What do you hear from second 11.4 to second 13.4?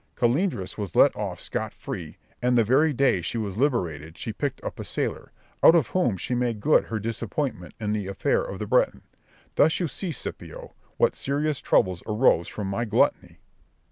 troubles arose from my gluttony.